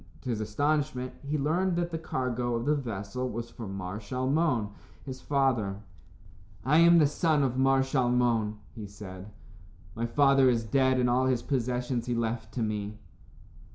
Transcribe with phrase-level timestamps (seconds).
[0.21, 4.71] To his astonishment, he learned that the cargo of the vessel was for Mar Shalmon,
[5.05, 5.81] his father.
[6.65, 9.29] "I am the son of Mar Shalmon," he said.
[9.93, 12.97] "My father is dead, and all his possessions he left to me."